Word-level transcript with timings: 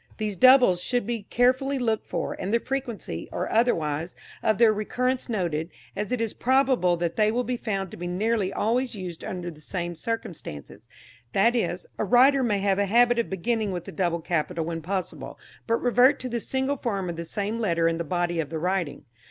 These 0.17 0.35
doubles 0.35 0.81
should 0.81 1.05
be 1.05 1.27
carefully 1.29 1.77
looked 1.77 2.07
for, 2.07 2.35
and 2.39 2.51
the 2.51 2.59
frequency, 2.59 3.29
or 3.31 3.47
otherwise, 3.51 4.15
of 4.41 4.57
their 4.57 4.73
recurrence 4.73 5.29
noted, 5.29 5.69
as 5.95 6.11
it 6.11 6.19
is 6.19 6.33
probable 6.33 6.97
they 6.97 7.31
will 7.31 7.43
be 7.43 7.55
found 7.55 7.91
to 7.91 7.97
be 7.97 8.07
nearly 8.07 8.51
always 8.51 8.95
used 8.95 9.23
under 9.23 9.51
the 9.51 9.61
same 9.61 9.93
circumstances; 9.95 10.89
that 11.33 11.55
is, 11.55 11.85
a 11.99 12.03
writer 12.03 12.41
may 12.41 12.57
have 12.61 12.79
a 12.79 12.87
habit 12.87 13.19
of 13.19 13.29
beginning 13.29 13.71
with 13.71 13.87
a 13.89 13.91
double 13.91 14.21
capital 14.21 14.65
when 14.65 14.81
possible, 14.81 15.37
but 15.67 15.75
revert 15.75 16.17
to 16.21 16.29
the 16.29 16.39
single 16.39 16.77
form 16.77 17.07
of 17.07 17.15
the 17.15 17.23
same 17.23 17.59
letter 17.59 17.87
in 17.87 17.99
the 17.99 18.03
body 18.03 18.39
of 18.39 18.49
the 18.49 18.57
writing. 18.57 19.05